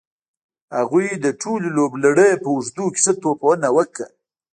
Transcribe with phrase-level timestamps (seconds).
[0.77, 4.07] هغوی د ټولې لوبلړۍ په اوږدو کې ښه توپ وهنه وکړه.